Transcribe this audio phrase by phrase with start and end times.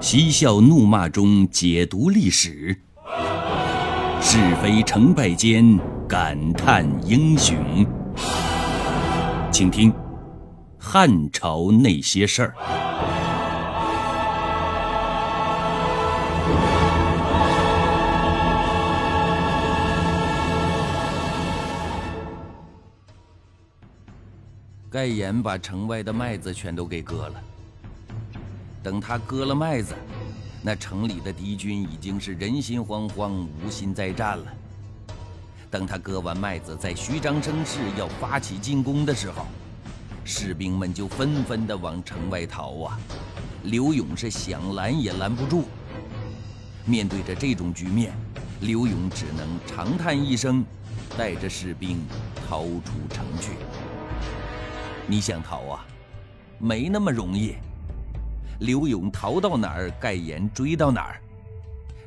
[0.00, 2.74] 嬉笑怒骂中解读历史，
[4.22, 7.86] 是非成败间感叹英雄。
[9.52, 9.92] 请听
[10.78, 12.54] 《汉朝那些事儿》。
[24.90, 27.49] 盖岩把城外的麦子全都给割了。
[28.82, 29.94] 等他割了麦子，
[30.62, 34.46] 那城里的敌军已经是人心惶惶，无心再战了。
[35.70, 39.46] 等他割完麦子，在虚张声势要发起进攻的时候，
[40.24, 42.98] 士兵们就纷纷的往城外逃啊！
[43.64, 45.64] 刘勇是想拦也拦不住。
[46.86, 48.12] 面对着这种局面，
[48.62, 50.64] 刘勇只能长叹一声，
[51.16, 52.02] 带着士兵
[52.48, 53.50] 逃出城去。
[55.06, 55.86] 你想逃啊？
[56.58, 57.56] 没那么容易。
[58.60, 61.20] 刘勇逃到哪儿，盖岩追到哪儿。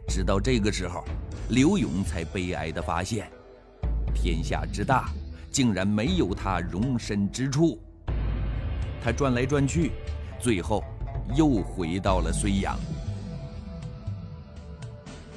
[0.08, 1.04] 直到这个时候，
[1.50, 3.28] 刘勇才悲哀地发现，
[4.14, 5.10] 天下之大，
[5.50, 7.80] 竟然没有他容身之处。
[9.04, 9.94] 他转来转去，
[10.40, 10.84] 最后
[11.36, 12.78] 又回到了睢阳。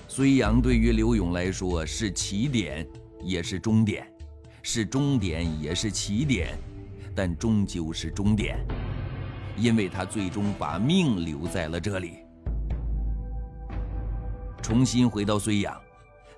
[0.07, 2.87] 睢阳对于刘勇来说是起点，
[3.23, 4.05] 也是终点；
[4.63, 6.59] 是终点，也是起点。
[7.15, 8.59] 但终究是终点，
[9.57, 12.19] 因为他最终把命留在了这里。
[14.63, 15.81] 重新回到睢阳，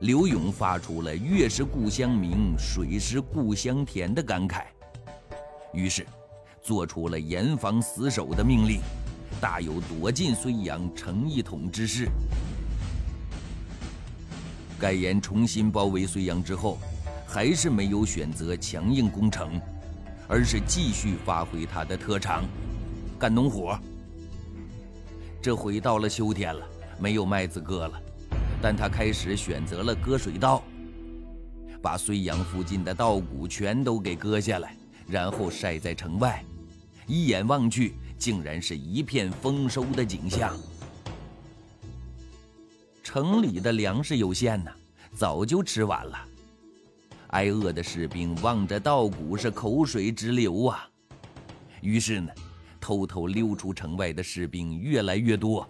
[0.00, 4.64] 刘勇发出了“月是故乡明，水是故乡甜”的感慨，
[5.72, 6.06] 于是
[6.62, 8.80] 做出了严防死守的命令，
[9.40, 12.08] 大有夺尽睢阳成一统之势。
[14.78, 16.78] 盖延重新包围睢阳之后，
[17.26, 19.60] 还是没有选择强硬攻城。
[20.30, 22.44] 而是继续发挥他的特长，
[23.18, 23.78] 干农活。
[25.42, 26.66] 这回到了秋天了，
[26.98, 28.00] 没有麦子割了，
[28.62, 30.62] 但他开始选择了割水稻，
[31.82, 34.76] 把睢阳附近的稻谷全都给割下来，
[35.08, 36.44] 然后晒在城外，
[37.06, 40.56] 一眼望去，竟然是一片丰收的景象。
[43.02, 44.70] 城里的粮食有限呐，
[45.14, 46.18] 早就吃完了。
[47.28, 50.88] 挨饿的士兵望着稻谷是口水直流啊！
[51.80, 52.30] 于是呢，
[52.80, 55.68] 偷偷溜出城外的士兵越来越多。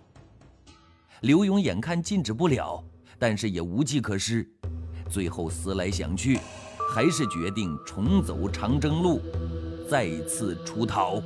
[1.23, 2.83] 刘勇眼看禁止不了，
[3.19, 4.49] 但是也无计可施，
[5.11, 6.39] 最后思来想去，
[6.93, 9.21] 还是决定重走长征路，
[9.91, 11.21] 再次出逃。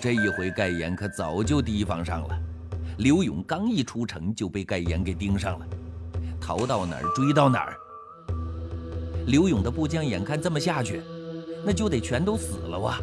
[0.00, 2.38] 这一回盖岩可早就提防上了，
[2.98, 5.66] 刘勇刚一出城就被盖岩给盯上了，
[6.40, 7.76] 逃到哪儿追到哪儿。
[9.26, 11.00] 刘勇的部将眼看这么下去，
[11.64, 13.00] 那就得全都死了哇！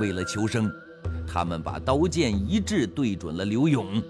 [0.00, 0.70] 为了求生，
[1.26, 4.02] 他们把刀剑一致对准了刘勇，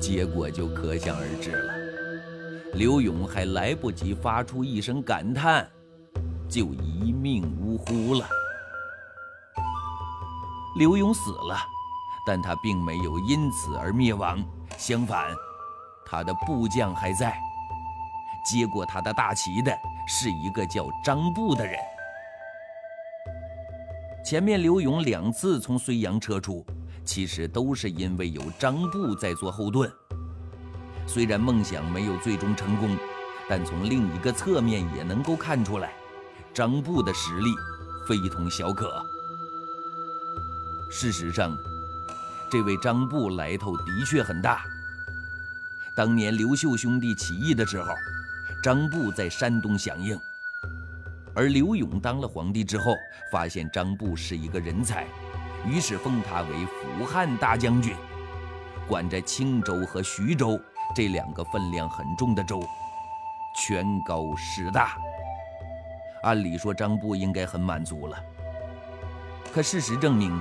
[0.00, 1.74] 结果就可想而知了。
[2.74, 5.68] 刘勇还来不及发出一声感叹，
[6.48, 8.28] 就一命呜呼了。
[10.78, 11.56] 刘勇死了，
[12.26, 14.44] 但他并没有因此而灭亡，
[14.76, 15.34] 相反，
[16.06, 17.36] 他的部将还在。
[18.44, 21.76] 接过他的大旗的是一个叫张布的人。
[24.24, 26.64] 前面刘勇两次从睢阳撤出，
[27.04, 29.90] 其实都是因为有张布在做后盾。
[31.06, 32.96] 虽然梦想没有最终成功，
[33.48, 35.92] 但从另一个侧面也能够看出来，
[36.52, 37.50] 张布的实力
[38.06, 39.02] 非同小可。
[40.90, 41.56] 事实上，
[42.50, 44.62] 这位张布来头的确很大。
[45.96, 47.88] 当年刘秀兄弟起义的时候。
[48.60, 50.18] 张布在山东响应，
[51.38, 52.96] 而刘勇当了皇帝之后，
[53.30, 55.06] 发现张布是一个人才，
[55.64, 57.94] 于是封他为辅汉大将军，
[58.88, 60.60] 管着青州和徐州
[60.96, 62.60] 这两个分量很重的州，
[63.56, 64.98] 权高势大。
[66.24, 68.20] 按理说张布应该很满足了，
[69.52, 70.36] 可事实证明，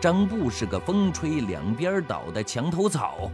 [0.00, 3.28] 张布是个风吹两边倒的墙头草。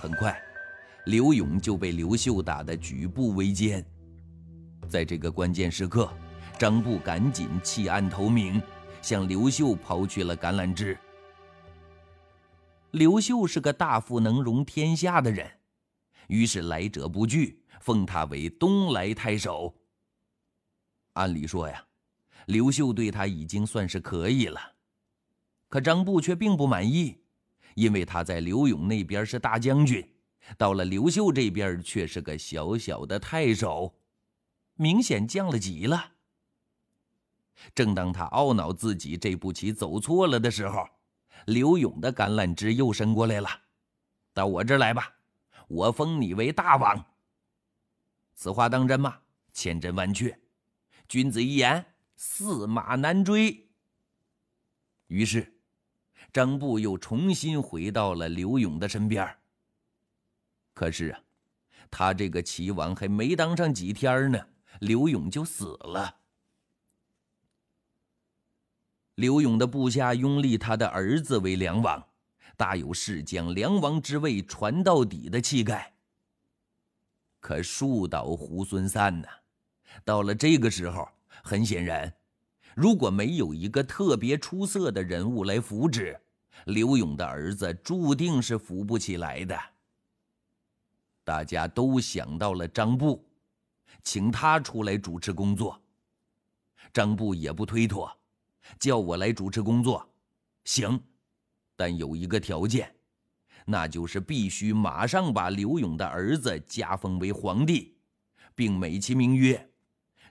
[0.00, 0.40] 很快。
[1.06, 3.82] 刘勇就被刘秀打得举步维艰，
[4.88, 6.10] 在这个关键时刻，
[6.58, 8.60] 张布赶紧弃暗投明，
[9.02, 10.98] 向刘秀抛去了橄榄枝。
[12.92, 15.46] 刘秀是个大腹能容天下的人，
[16.28, 19.74] 于是来者不拒，封他为东莱太守。
[21.12, 21.84] 按理说呀，
[22.46, 24.58] 刘秀对他已经算是可以了，
[25.68, 27.18] 可张布却并不满意，
[27.74, 30.02] 因为他在刘勇那边是大将军。
[30.56, 33.97] 到了刘秀这边，却是个小小的太守，
[34.78, 36.12] 明显降了级了。
[37.74, 40.88] 正当他懊恼自己这步棋走错了的时候，
[41.46, 43.48] 刘勇的橄榄枝又伸过来了，
[44.32, 45.12] 到我这儿来吧，
[45.66, 47.04] 我封你为大王。
[48.34, 49.18] 此话当真吗？
[49.52, 50.38] 千真万确。
[51.08, 51.84] 君子一言，
[52.14, 53.68] 驷马难追。
[55.08, 55.58] 于是，
[56.32, 59.36] 张布又重新回到了刘勇的身边。
[60.72, 61.20] 可是啊，
[61.90, 64.38] 他这个齐王还没当上几天呢，
[64.80, 66.16] 刘勇就死了。
[69.16, 72.06] 刘勇的部下拥立他的儿子为梁王，
[72.56, 75.92] 大有是将梁王之位传到底的气概。
[77.40, 79.28] 可树倒猢狲散呢，
[80.04, 81.08] 到了这个时候，
[81.42, 82.12] 很显然，
[82.76, 86.20] 如果没有一个特别出色的人物来扶植，
[86.66, 89.58] 刘勇的儿子注定是扶不起来的。
[91.24, 93.27] 大家都想到了张布，
[94.10, 95.78] 请他出来主持工作。
[96.94, 98.10] 张布也不推脱。
[98.78, 100.06] 叫我来主持工作，
[100.64, 100.98] 行，
[101.76, 102.94] 但有一个条件，
[103.66, 107.98] 那就是必须马上把刘勇的儿子加封为皇帝，
[108.54, 109.70] 并美其名曰，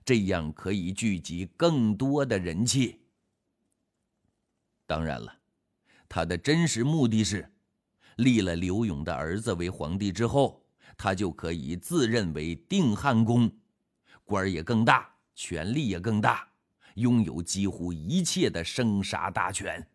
[0.03, 3.00] 这样可以聚集更多的人气。
[4.88, 5.31] 当然了，
[6.09, 7.51] 他的真实目的是，
[8.15, 10.63] 立了刘勇的儿子为皇帝之后，
[10.95, 13.51] 他就可以自认为定汉公，
[14.27, 16.47] 官儿也更大，权力也更大。
[16.95, 19.88] 拥有几乎一切的生杀大权，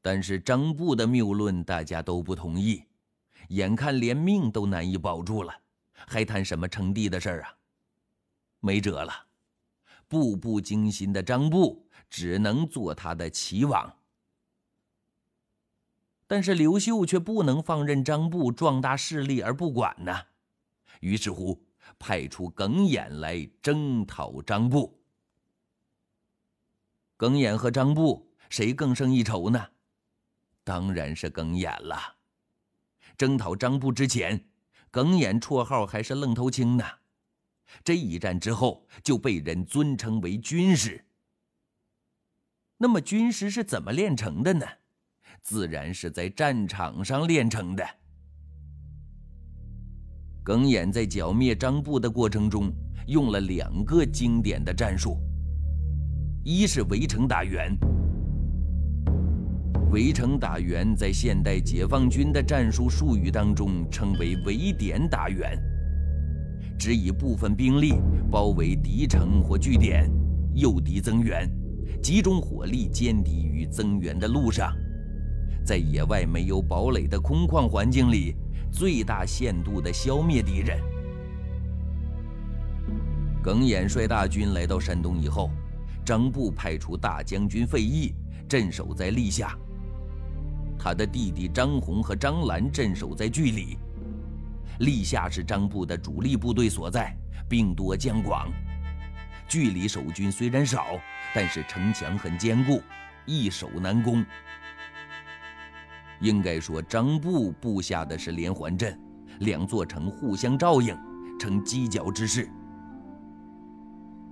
[0.00, 2.84] 但是张布的谬论大家都不同意，
[3.48, 5.54] 眼看连命都难以保住了，
[5.92, 7.54] 还谈什么称帝的事儿啊？
[8.60, 9.12] 没辙了，
[10.08, 13.94] 步步惊心的张布只能做他的齐王。
[16.26, 20.28] 但是刘秀却不能放任张布壮大势力而不管呢，
[21.00, 21.67] 于是乎。
[21.98, 25.00] 派出耿弇来征讨张布。
[27.16, 29.68] 耿弇和张布谁更胜一筹呢？
[30.64, 32.16] 当然是耿弇了。
[33.16, 34.48] 征讨张布之前，
[34.90, 36.84] 耿弇绰号还是愣头青呢。
[37.82, 41.04] 这一战之后，就被人尊称为军师。
[42.76, 44.66] 那么军师是怎么练成的呢？
[45.42, 47.97] 自然是在战场上练成的。
[50.42, 52.72] 耿弇在剿灭张布的过程中，
[53.06, 55.18] 用了两个经典的战术。
[56.42, 57.76] 一是围城打援。
[59.90, 65.58] 围城打援在现代解放军的战术术语当中称为围点打援，
[66.78, 67.94] 只以部分兵力
[68.30, 70.10] 包围敌城或据点，
[70.54, 71.50] 诱敌增援，
[72.02, 74.74] 集中火力歼敌于增援的路上，
[75.64, 78.36] 在野外没有堡垒的空旷环境里。
[78.72, 80.78] 最大限度地消灭敌人。
[83.42, 85.50] 耿弇率大军来到山东以后，
[86.04, 88.14] 张布派出大将军费祎
[88.48, 89.56] 镇守在历下，
[90.78, 93.78] 他的弟弟张宏和张兰镇守在据里。
[94.80, 97.16] 历下是张布的主力部队所在，
[97.48, 98.48] 兵多将广。
[99.48, 101.00] 据里守军虽然少，
[101.34, 102.82] 但是城墙很坚固，
[103.24, 104.24] 易守难攻。
[106.20, 108.98] 应该说，张布布下的是连环阵，
[109.40, 110.96] 两座城互相照应，
[111.38, 112.48] 成犄角之势。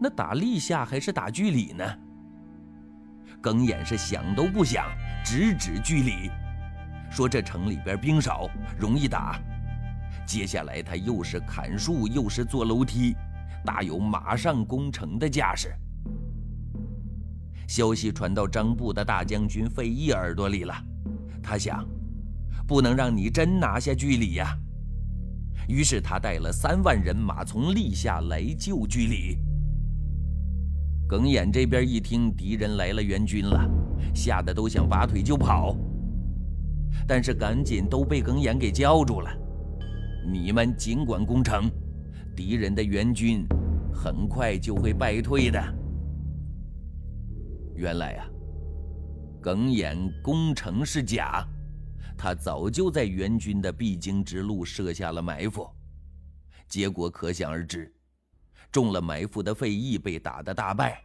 [0.01, 1.85] 那打立下还是打据里呢？
[3.41, 4.85] 耿弇是想都不想，
[5.25, 6.31] 直指据里，
[7.11, 9.41] 说这城里边兵少，容易打。
[10.27, 13.15] 接下来他又是砍树，又是坐楼梯，
[13.65, 15.73] 大有马上攻城的架势。
[17.69, 20.75] 消息传到张布的大将军费祎耳朵里了。
[21.49, 21.87] 他想，
[22.67, 24.59] 不能让你真拿下居里呀。
[25.69, 29.39] 于是他带了三万人马从历下来救居里。
[31.09, 33.65] 耿弇这边一听敌人来了援军了，
[34.13, 35.77] 吓得都想拔腿就跑。
[37.07, 39.31] 但是赶紧都被耿弇给叫住了。
[40.29, 41.71] 你们尽管攻城，
[42.35, 43.47] 敌人的援军
[43.95, 45.63] 很快就会败退的。
[47.77, 48.27] 原来啊。
[49.47, 51.47] 耿弇攻城是假，
[52.19, 55.71] 他早就在援军的必经之路设下了埋伏，
[56.67, 57.95] 结果可想而知。
[58.73, 61.01] 中了埋伏的费祎被打得大败，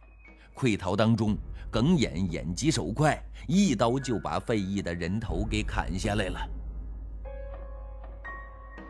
[0.56, 1.36] 溃逃当中，
[1.70, 6.40] 耿弇眼疾手快，一刀就把费祎的人头给砍下来了。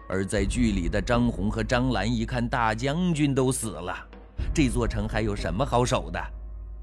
[0.09, 3.95] 而在剧里的张宏和张兰一看大将军都死了，
[4.55, 6.19] 这座城还有什么好守的？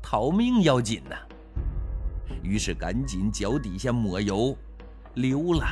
[0.04, 1.18] 逃命要紧呐！
[2.42, 4.56] 于是赶紧脚底下抹油，
[5.16, 5.66] 溜了。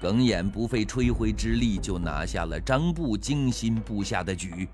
[0.00, 4.68] 耿弇不费吹灰之力就拿下了张布精心布下的局，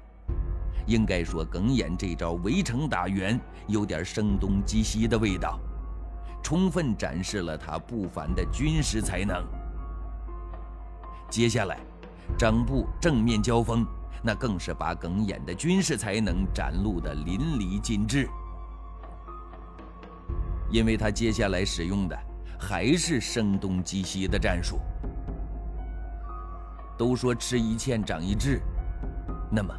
[0.86, 5.60] 应该说，耿眼这招围城打援有点声东击西的味道，
[6.42, 9.46] 充分展示了他不凡的军事才能。
[11.30, 11.78] 接下来，
[12.36, 13.86] 张布正面交锋，
[14.22, 18.28] 那更是把耿眼的军事才能展露得淋漓尽致。
[20.72, 22.18] 因为他接下来使用的
[22.58, 24.80] 还是声东击西的战术。
[26.98, 28.60] 都说吃一堑长一智，
[29.50, 29.72] 那么。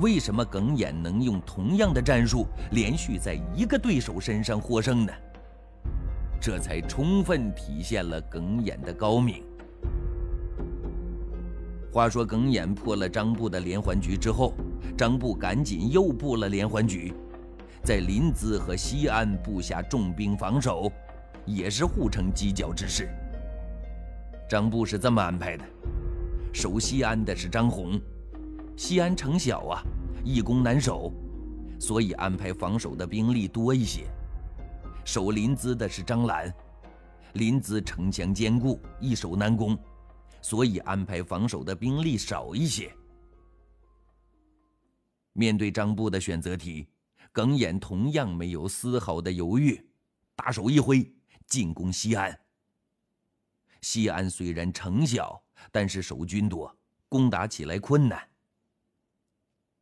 [0.00, 5.12] 为什么耿眼能用同样的战术连续在一个对手身上获胜呢？
[6.40, 9.42] 这才充分体现了耿眼的高明。
[11.92, 14.54] 话说耿眼破了张布的连环局之后，
[14.96, 17.12] 张布赶紧又布了连环局，
[17.88, 20.92] 在临淄和西安布下重兵防守，
[21.46, 23.08] 也是互成犄角之势。
[24.46, 25.64] 张布是这么安排的：
[26.52, 27.98] 守西安的是张宏。
[28.76, 29.82] 西安城小啊，
[30.22, 31.10] 易攻难守，
[31.80, 34.04] 所以安排防守的兵力多一些。
[35.02, 36.52] 守临淄的是张兰，
[37.32, 39.74] 临淄城墙坚固，易守难攻，
[40.42, 42.92] 所以安排防守的兵力少一些。
[45.32, 46.86] 面对张布的选择题，
[47.38, 49.88] 耿眼同样没有丝毫的犹豫，
[50.34, 51.14] 大手一挥，
[51.46, 52.36] 进攻西安。
[53.80, 55.40] 西安虽然城小，
[55.70, 56.76] 但是守军多，
[57.08, 58.28] 攻打起来困难。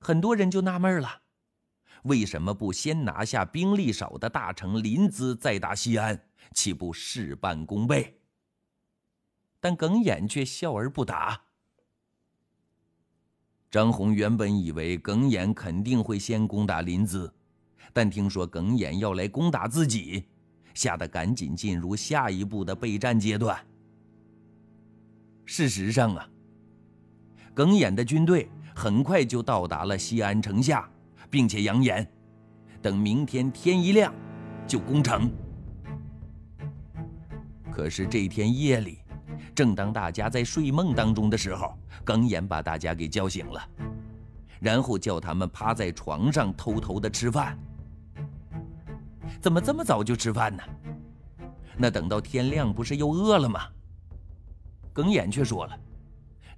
[0.00, 1.22] 很多人就纳闷了，
[2.02, 8.20] 为什么不先拿下兵力少的大城临淄，再打西安，岂不事半功倍？
[9.60, 11.46] 但耿眼却笑而不答。
[13.70, 17.32] 张宏原本以为耿眼肯定会先攻打临淄，
[17.92, 20.24] 但听说耿眼要来攻打自己，
[20.74, 23.58] 吓得赶紧进入下一步的备战阶段。
[25.44, 26.28] 事实上啊，
[27.54, 28.48] 耿眼的军队。
[28.78, 30.86] 很快就到达了西安城下，
[31.30, 32.06] 并且扬言，
[32.82, 34.12] 等明天天一亮，
[34.66, 35.32] 就攻城。
[37.72, 38.98] 可是这天夜里，
[39.54, 41.74] 正当大家在睡梦当中的时候，
[42.04, 43.66] 耿眼把大家给叫醒了，
[44.60, 47.58] 然后叫他们趴在床上偷偷的吃饭。
[49.40, 50.62] 怎么这么早就吃饭呢？
[51.76, 53.60] 那等到天亮不是又饿了吗？
[54.92, 55.78] 耿眼却说了，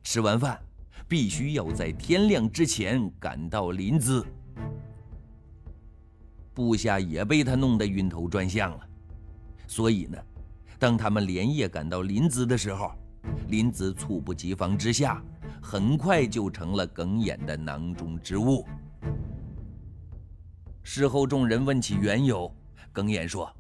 [0.03, 0.61] 吃完饭。
[1.07, 4.23] 必须要在天亮之前赶到临淄，
[6.53, 8.81] 部下也被他弄得晕头转向了。
[9.67, 10.19] 所以呢，
[10.79, 12.91] 当他们连夜赶到临淄的时候，
[13.47, 15.25] 临淄猝不及防之下，
[15.63, 18.67] 很快就成了耿眼的囊中之物。
[20.83, 22.55] 事后众人问起缘由，
[22.93, 23.51] 耿眼说：“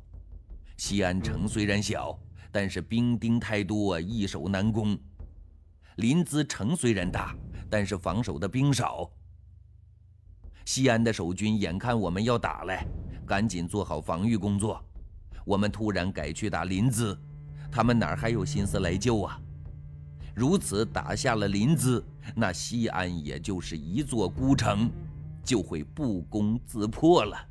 [0.76, 2.18] 西安城虽然小，
[2.50, 4.98] 但是兵丁太多，易守难攻。”
[5.96, 7.36] 临淄城虽然大，
[7.68, 9.10] 但是防守的兵少。
[10.64, 12.86] 西安的守军眼看我们要打来，
[13.26, 14.84] 赶紧做好防御工作。
[15.44, 17.16] 我们突然改去打临淄，
[17.72, 19.40] 他们哪还有心思来救啊？
[20.34, 22.00] 如此打下了临淄，
[22.36, 24.90] 那西安也就是一座孤城，
[25.42, 27.47] 就会不攻自破了。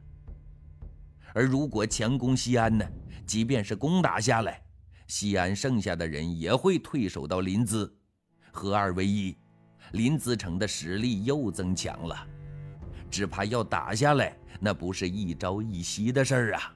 [1.38, 2.84] 而如果强攻西安呢？
[3.27, 4.60] 即便是攻打下来，
[5.06, 7.88] 西安剩下的人也会退守到临淄。
[8.51, 9.38] 合二为一，
[9.91, 12.27] 临淄城的实力又增强了，
[13.12, 16.75] 只怕要打下来，那不是一朝一夕的事儿啊！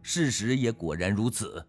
[0.00, 1.62] 事实也果然如此。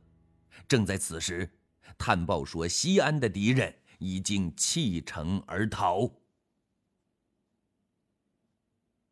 [0.69, 1.49] 正在此时，
[1.97, 6.09] 探报说西安的敌人已经弃城而逃。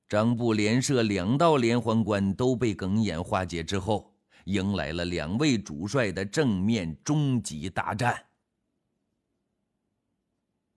[0.09, 4.13] 张布连设两道连环关都被耿眼化解之后，
[4.45, 8.25] 迎来了两位主帅的正面终极大战。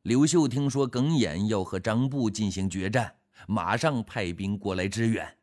[0.02, 3.14] 刘秀听说耿眼要和张布进行决战，
[3.46, 5.36] 马上派兵过来支援。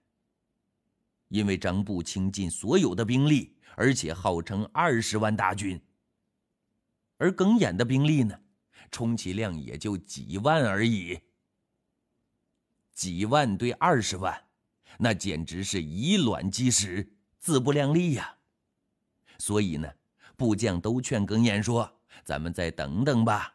[1.29, 5.79] 因为张布倾尽所有的兵力，而且号称二十万大军，
[7.17, 8.37] 而耿眼的兵力呢，
[8.91, 11.19] 充其量也就几万而已。
[12.97, 14.45] 几万对二十万，
[14.97, 18.37] 那简直是以卵击石，自不量力呀！
[19.37, 19.87] 所以呢，
[20.35, 23.53] 部将都劝耿眼说：“咱们再等等吧。”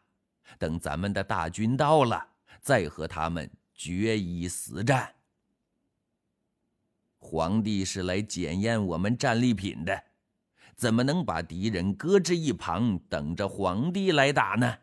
[0.61, 2.25] 等咱们的大军到了，
[2.61, 5.13] 再和他们决一死战。
[7.19, 10.05] 皇帝是来检验我们战利品的，
[10.77, 14.79] 怎么能把敌人搁置一旁，等着皇帝来打呢？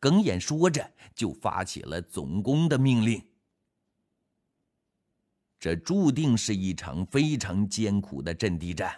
[0.00, 3.22] 耿眼说着，就发起了总攻的命令。
[5.58, 8.94] 这注定是一场非常艰苦的阵地战。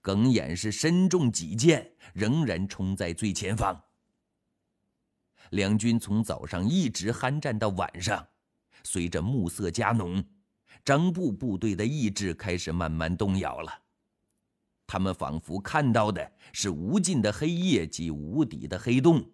[0.00, 3.80] 耿眼是身中几箭，仍然冲在最前方。
[5.50, 8.26] 两军从早上一直酣战到晚上，
[8.82, 10.24] 随着暮色加浓，
[10.84, 13.70] 张布部队的意志开始慢慢动摇了。
[14.84, 19.24] 他们仿佛看到的是无尽的黑夜及无底的黑洞，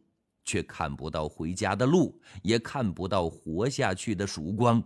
[0.48, 4.82] 却看不到回家的路，也看不到活下去的曙光。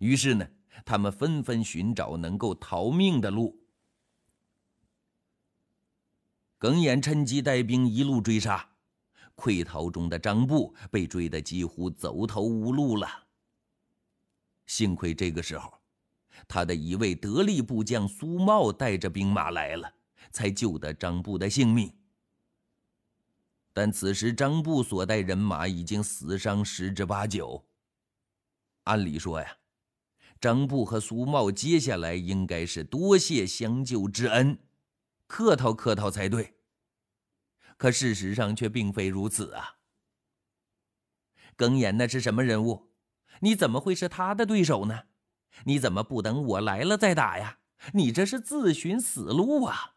[0.00, 0.46] 于是呢，
[0.84, 3.58] 他们纷纷寻找能够逃命的路。
[6.58, 8.68] 耿眼趁机带兵一路追杀。
[9.34, 13.08] 溃逃中的张布被追得几乎走投无路了。
[14.66, 15.72] 幸亏这个时候，
[16.46, 19.90] 他的一位得力部将苏茂带着兵马来了，
[20.30, 21.90] 才救得张布的性命。
[23.80, 27.64] 但此时张布所带人马已经死伤十之八九。
[28.84, 29.56] 按理说呀，
[30.38, 34.58] 张布和苏茂接下来应该是多谢相救之恩，
[35.26, 36.56] 客套客套才对。
[37.78, 39.76] 可事实上却并非如此啊！
[41.56, 42.90] 耿眼那是什么人物？
[43.40, 45.04] 你怎么会是他的对手呢？
[45.64, 47.60] 你怎么不等我来了再打呀？
[47.94, 49.94] 你这是自寻死路啊！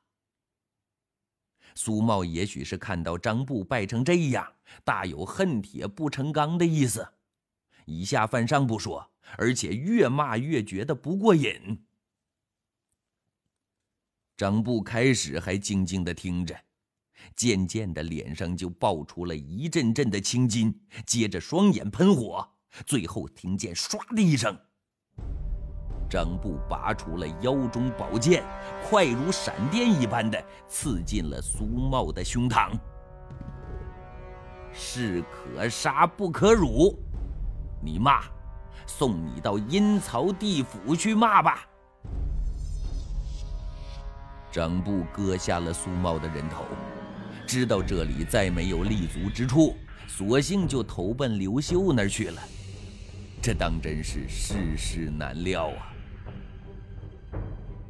[1.75, 4.53] 苏茂也许是看到张布败成这样，
[4.83, 7.07] 大有恨铁不成钢的意思，
[7.85, 11.83] 以下犯上不说，而且越骂越觉得不过瘾。
[14.35, 16.59] 张布开始还静静的听着。
[17.35, 22.47] 渐渐的，脸上就爆出了一阵阵的青筋，接着双眼喷火，
[22.85, 24.59] 最后听见唰的一声，
[26.13, 28.43] 张布拔出了腰中宝剑，
[28.87, 32.69] 快如闪电一般的刺进了苏茂的胸膛。
[34.71, 36.95] 士可杀不可辱，
[37.81, 38.25] 你骂，
[38.85, 41.67] 送你到阴曹地府去骂吧。
[44.51, 46.63] 张布割下了苏茂的人头。
[47.47, 49.75] 知道这里再没有立足之处，
[50.07, 52.39] 索性就投奔刘秀那儿去了。
[53.41, 55.89] 这当真是世事难料啊！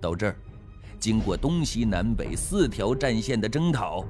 [0.03, 0.35] 到这儿，
[0.99, 4.03] 经过东西南北四条战线的征讨，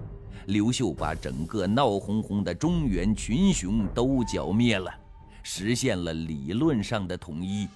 [0.48, 4.92] 刘秀把整个闹哄哄的中原群雄都剿灭了，
[5.44, 7.68] 实现了理论上的统一。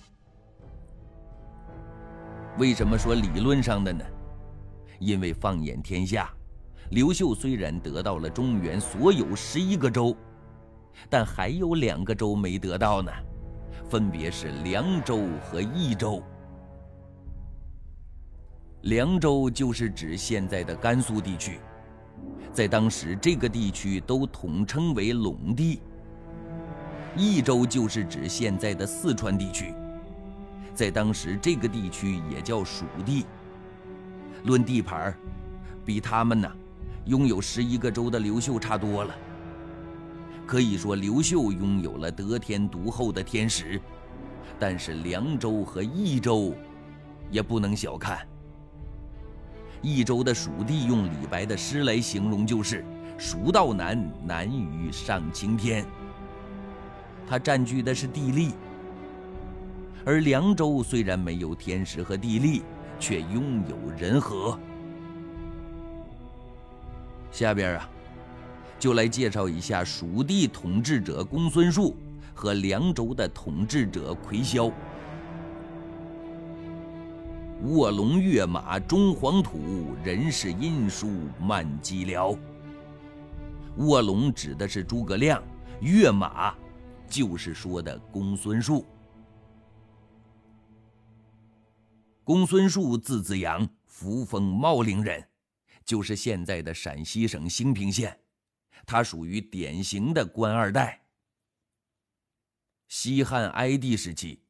[2.57, 4.03] 为什么说理论上的呢？
[4.97, 6.33] 因为放眼天下。
[6.89, 10.15] 刘秀虽然得到了中原所有十一个州，
[11.07, 13.11] 但还有两个州没得到呢，
[13.87, 16.23] 分别是凉州和益州。
[18.81, 21.59] 凉州就是指现在的甘肃地区，
[22.53, 25.79] 在当时这个地区都统称为陇地；
[27.15, 29.73] 益州就是指现在的四川地区，
[30.73, 33.25] 在当时这个地区也叫蜀地。
[34.43, 35.13] 论地盘
[35.85, 36.51] 比他们呢。
[37.07, 39.15] 拥有十一个州的刘秀差多了，
[40.45, 43.79] 可以说刘秀拥有了得天独厚的天时。
[44.59, 46.53] 但是凉州和益州
[47.31, 48.27] 也不能小看。
[49.81, 52.83] 益州的蜀地，用李白的诗来形容就是
[53.17, 55.85] “蜀道难，难于上青天”。
[57.29, 58.51] 它占据的是地利，
[60.05, 62.63] 而凉州虽然没有天时和地利，
[62.99, 64.57] 却拥有人和。
[67.31, 67.89] 下边啊，
[68.79, 71.95] 就来介绍一下蜀地统治者公孙述
[72.33, 74.71] 和凉州的统治者魁霄。
[77.63, 81.07] 卧龙跃马终黄土，人是音书
[81.41, 82.37] 慢寂寥。
[83.77, 85.41] 卧龙指的是诸葛亮，
[85.81, 86.55] 跃马
[87.09, 88.85] 就是说的公孙述。
[92.23, 95.27] 公孙述字子阳，扶风茂陵人。
[95.83, 98.19] 就是现在的陕西省兴平县，
[98.85, 101.01] 他属于典型的官二代。
[102.89, 104.43] 西汉哀帝时期，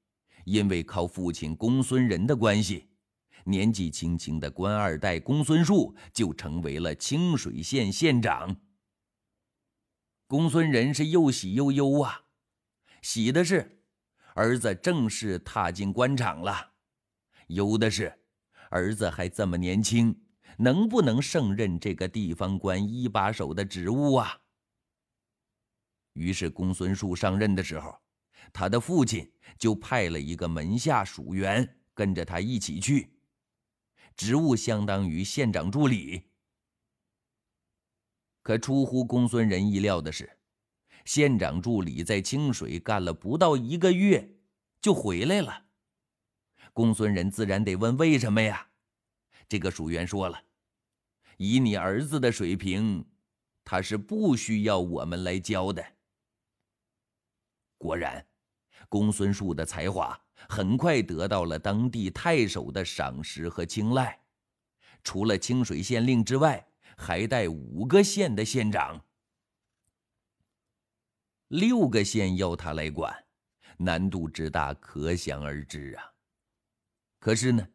[0.45, 2.87] 因为靠父亲公孙仁的关系，
[3.47, 8.57] 年纪轻轻的官二代公孙述就成为了清水县县长。
[10.27, 12.25] 公孙仁是又喜又忧啊，
[13.01, 13.81] 喜的是
[14.36, 16.73] 儿子正式踏进官场了，
[17.47, 18.19] 忧的是
[18.69, 20.23] 儿子还这么年轻。
[20.60, 24.41] 能不能胜任这个地方官一把手的职务啊？
[26.13, 27.95] 于是公孙树上任的时候，
[28.51, 33.16] 他的父亲就派了一个门下属员跟着他一起去，
[34.17, 36.23] 职务相当于县长助理。
[38.41, 40.39] 可出乎公孙仁意料的是，
[41.06, 44.38] 县长助理在清水干了不到一个月
[44.82, 45.67] 就回来了。
[46.73, 48.69] 公孙仁自然得问为什么呀？
[49.47, 50.43] 这个属员说了。
[51.38, 53.06] 以你儿子的水平，
[53.63, 55.86] 他是不需要我们来教的。
[57.77, 58.25] 果然，
[58.89, 64.19] 公孙述的才华很快得到了当地太守的赏识和青睐。
[65.03, 68.99] 除了清水县令之外，还带五个县的县长，
[71.49, 73.25] 六个县要他来管，
[73.77, 76.03] 难度之大可想而知啊。
[77.19, 77.67] 可是呢，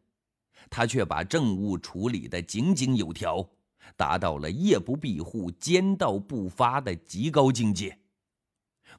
[0.69, 3.49] 他却把政务处理得井井有条，
[3.95, 7.99] 达到了夜不闭户、奸盗不发的极高境界。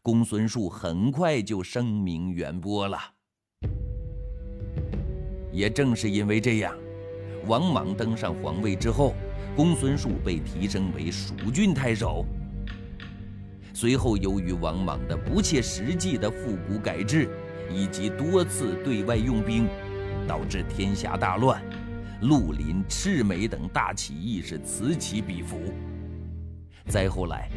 [0.03, 3.15] 公孙述很快就声名远播了。
[5.55, 6.75] 也正是因为这样，
[7.47, 9.15] 王莽登上皇位之后，
[9.55, 12.27] 公孙述被提升为蜀郡太守。
[13.73, 17.29] 随后，由于王莽的不切实际的复古改制，
[17.73, 19.69] 以及多次对外用兵，
[20.27, 21.63] 导致天下大乱，
[22.23, 25.73] 绿林、赤眉等大起义是此起彼伏。
[26.89, 27.49] 再后来，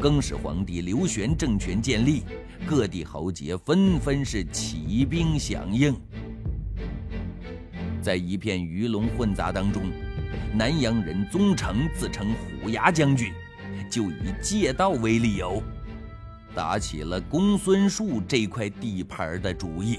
[0.00, 2.22] 更始皇帝刘玄政权建立，
[2.66, 5.94] 各地豪杰纷纷是起兵响应。
[8.06, 9.82] 在一片鱼龙混杂当中，
[10.54, 12.28] 南阳人宗成自称
[12.62, 13.32] 虎牙将军，
[13.90, 15.60] 就以借道为理由，
[16.54, 19.98] 打起了公孙述这块地盘的主意。